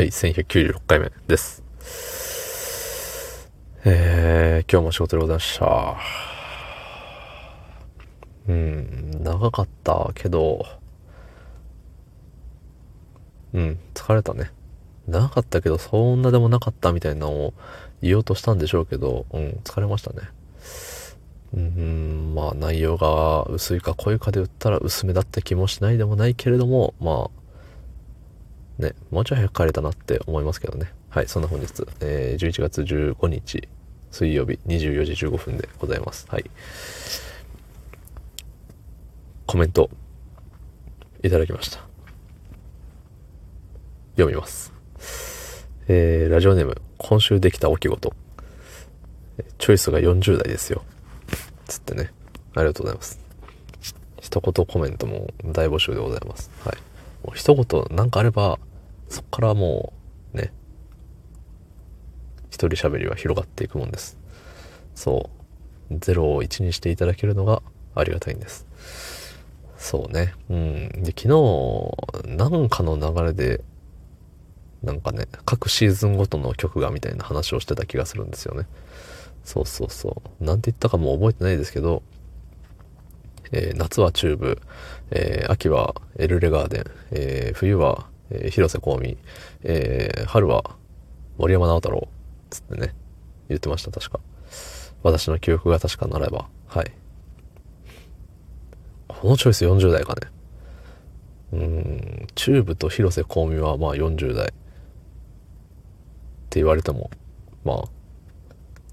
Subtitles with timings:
[0.00, 1.62] はい、1196回目です。
[3.84, 5.98] えー、今日も仕事でございました。
[8.48, 10.64] うん、長かったけど、
[13.52, 14.52] うん、疲れたね。
[15.06, 17.54] 長かったけど、そんなでもなかったみたいなのを
[18.00, 20.20] 言おうとしたんでしょうけど、うん、疲れましたね。
[21.52, 27.39] うん、まあ内容が薄いか濃いかで言ったら薄めだった気もしないでもないけれども、まあ、
[28.80, 30.92] ね、もうちょい早く帰れたなって思いますけどね。
[31.10, 33.68] はい、そんな本日、えー、11月15日、
[34.10, 36.26] 水曜日24時15分でございます。
[36.28, 36.50] はい。
[39.46, 39.90] コメント、
[41.22, 41.80] いただきました。
[44.16, 44.72] 読みます。
[45.88, 48.12] えー、ラジオネーム、今週できた出来事。
[49.58, 50.82] チョイスが40代ですよ。
[51.66, 52.12] つってね。
[52.54, 53.18] ありがとうございます。
[54.20, 56.50] 一言コメントも大募集でございます。
[56.64, 56.76] はい。
[57.24, 58.58] もう一言なんかあれば、
[59.10, 59.92] そっからも
[60.32, 60.52] う、ね。
[62.50, 64.16] 一人喋りは広がっていくもんです。
[64.94, 65.30] そ
[65.90, 65.94] う。
[65.94, 67.62] 0を1にしていただけるのが
[67.94, 68.66] ありがたいんです。
[69.76, 70.34] そうね。
[70.48, 70.88] うん。
[71.02, 73.62] で、昨日、なんかの流れで、
[74.82, 78.66] なんかね、各シーズンごとの曲がみたいな話をしてた気がするんですよね。
[79.42, 80.44] そうそうそう。
[80.44, 82.02] なんて言ったかもう覚えてないですけど、
[83.52, 84.60] えー夏はチューブ、
[85.10, 89.18] えー秋はエルレガーデン、えー冬は、えー広瀬香美、
[89.62, 90.76] えー春は
[91.38, 92.08] 森山直太朗、
[92.50, 92.94] つってね、
[93.48, 94.20] 言ってました、確か。
[95.02, 96.92] 私の記憶が確かならば、はい。
[99.08, 100.20] このチョイス40代かね。
[101.52, 104.46] うん、チューブと広瀬香美はまあ40代。
[104.46, 104.48] っ
[106.48, 107.10] て言われても、
[107.64, 107.84] まあ、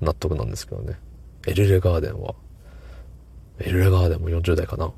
[0.00, 0.98] 納得なんですけどね。
[1.46, 2.34] エルレガーデンは、
[3.58, 4.90] エルレガーデンも40代かな。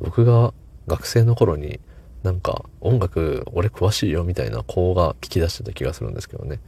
[0.00, 0.52] 僕が
[0.86, 1.80] 学生の頃に
[2.26, 6.58] なんか音楽俺詳しいよみたいな子が聞き出してた気がするんですけどね。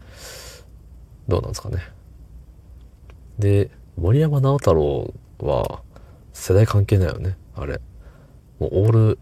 [1.26, 1.82] どうなんですかね。
[3.40, 5.82] で、森山直太朗は
[6.32, 7.80] 世代関係ないよね、あれ。
[8.60, 9.18] もうオール、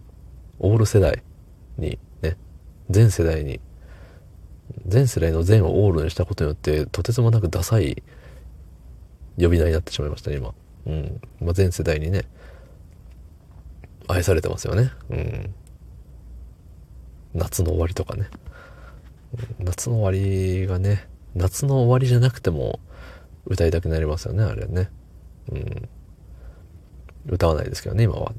[0.58, 1.22] オール世代
[1.78, 2.36] にね、
[2.90, 3.58] 全世代に。
[4.86, 8.02] 全世代の全をオールにしたことによってとてつもなくダサい
[9.38, 10.52] 呼び名になってしまいました今。
[10.84, 12.26] うん、まあ、全世代にね。
[14.06, 14.90] 愛されてますよね。
[15.08, 15.54] うん。
[17.36, 18.28] 夏の終わりとかね。
[19.58, 22.80] 夏の終わりがね夏の終わりじゃなくても
[23.44, 24.90] 歌いたくなりますよねあれね。
[25.52, 25.88] うん。
[27.26, 28.32] 歌わないですけどね今は。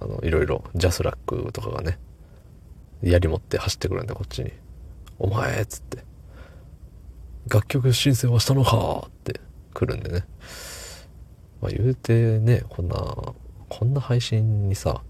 [0.00, 1.98] あのいろいろジャスラックとかがね
[3.02, 4.52] 槍持って走ってくるんでこっちに。
[5.18, 5.98] お前っつって、
[7.48, 9.40] 楽曲申請はしたのかって
[9.72, 10.24] 来るんでね。
[11.60, 12.96] まあ言うてね、こんな、
[13.68, 15.02] こんな配信にさ、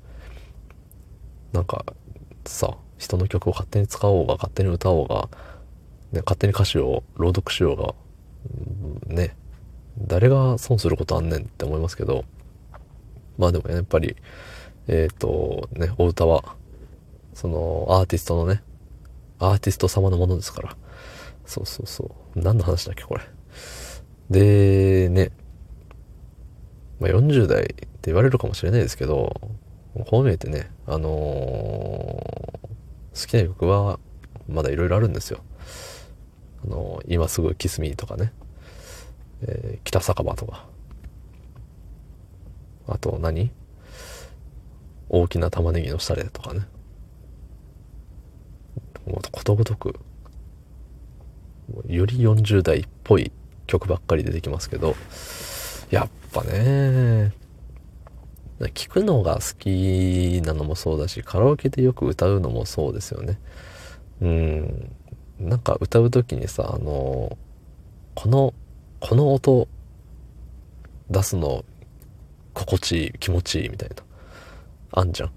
[1.53, 1.85] なんか
[2.51, 5.29] さ、人の曲を勝手に使おうが、勝手に歌おうが、
[6.13, 7.95] ね、勝手に歌詞を朗読しようが、
[9.09, 9.37] うんね、
[9.99, 12.25] 誰が損することあんねんって思いますけど、
[13.39, 14.17] まあでもやっぱり、
[14.89, 16.57] えっ、と、ね、お歌は、
[17.35, 18.63] そのアーティストのね、
[19.39, 20.77] アーティスト様のものですから。
[21.45, 22.41] そうそうそう。
[22.41, 23.23] 何の話だっけ、これ。
[24.31, 25.31] で、ね。
[27.01, 29.35] まあ、40代って言われるかもしれないですけど、
[30.07, 32.32] こう見えてね、あの
[33.15, 33.99] 好きな曲は
[34.49, 35.41] まだいろいろあるんですよ。
[36.65, 38.33] あの今すぐキスミーとかね。
[39.43, 40.67] えー北酒場とか。
[42.89, 43.51] あと何？
[45.09, 46.67] 大きな玉ねぎの下でとかね。
[49.07, 49.99] もうことごとく
[51.89, 53.33] より40代っぽい
[53.67, 54.95] 曲ばっかり出てきますけど
[55.91, 57.33] やっぱね
[58.69, 63.39] 聞くのが好きなのもそうだしカラオケでよく歌うのもそうですよね。
[64.21, 64.93] うん。
[65.41, 67.37] なんか歌う時にさあの
[68.15, 68.55] この
[69.01, 69.67] この音
[71.11, 71.65] 出すの
[72.55, 73.97] 心地いい気持ちいいみたいな
[74.93, 75.33] あんじゃん。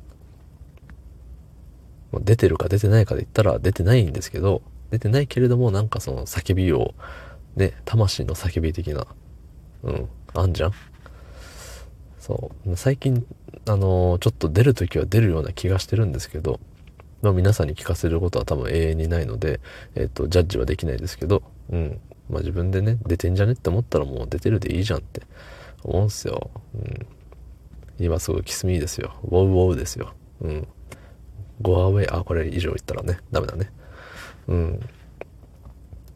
[2.21, 4.61] 出てるか出てないかで言ったら出てないんですけど、
[4.91, 6.93] 出てないけれどもなんかその叫びを、
[7.55, 9.07] ね、魂の叫び的な、
[9.83, 10.71] うん、あんじゃん。
[12.25, 12.75] そう。
[12.75, 13.23] 最近、
[13.67, 16.59] あのちょっと出るときは出るような気がしてるんですけど、
[17.21, 19.59] まあ皆さんに聞かせることは多分永遠にないので、
[19.93, 21.99] えっ、と、ジャッジはできないですけど、うん。
[22.27, 25.21] まあ自分でね、出てんじゃねって思ったらもう出てるでいいじゃんって
[25.83, 26.49] 思うんすよ。
[26.73, 27.05] うん。
[27.99, 29.13] 今すぐキスミーですよ。
[29.25, 30.11] ウォウウォウですよ。
[30.41, 30.67] うん。
[31.61, 33.71] ゴアウェイ、あ、これ以上言ったらね、ダメだね。
[34.47, 34.79] うん。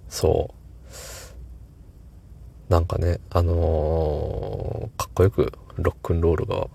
[0.10, 2.72] そう。
[2.72, 6.68] なんかね、あのーかっこよくロックンロールが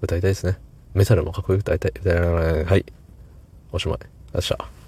[0.00, 0.58] 歌いたいですね。
[0.94, 1.92] メタルもかっこよく歌いたい。
[2.64, 2.84] はい。
[3.72, 3.98] おしまい。
[3.98, 4.81] よっしゃ。